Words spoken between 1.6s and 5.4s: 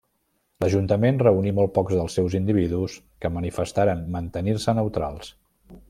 pocs dels seus individus que manifestaren mantenir-se neutrals.